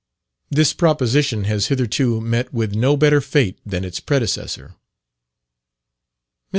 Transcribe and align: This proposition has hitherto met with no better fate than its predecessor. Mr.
This 0.49 0.73
proposition 0.73 1.43
has 1.43 1.67
hitherto 1.67 2.19
met 2.19 2.51
with 2.51 2.73
no 2.73 2.97
better 2.97 3.21
fate 3.21 3.59
than 3.63 3.85
its 3.85 3.99
predecessor. 3.99 4.69
Mr. 4.71 4.75